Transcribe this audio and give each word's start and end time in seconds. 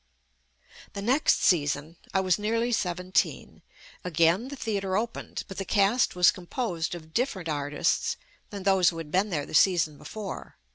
The 0.93 1.03
next 1.03 1.43
season 1.43 1.95
(I 2.11 2.21
was 2.21 2.39
nearly 2.39 2.71
seventeen) 2.71 3.61
again 4.03 4.47
the 4.47 4.55
theatre 4.55 4.97
opened, 4.97 5.43
but 5.47 5.59
the 5.59 5.63
cast 5.63 6.15
was 6.15 6.31
com 6.31 6.47
posed 6.47 6.95
of 6.95 7.13
different 7.13 7.47
artists 7.49 8.17
than 8.49 8.63
those 8.63 8.89
who 8.89 8.97
had 8.97 9.11
been 9.11 9.29
there 9.29 9.45
the 9.45 9.53
season 9.53 9.99
before. 9.99 10.57